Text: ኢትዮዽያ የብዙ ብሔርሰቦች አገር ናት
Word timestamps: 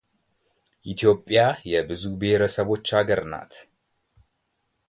ኢትዮዽያ 0.91 1.39
የብዙ 1.71 2.01
ብሔርሰቦች 2.21 2.85
አገር 3.01 3.21
ናት 3.31 3.53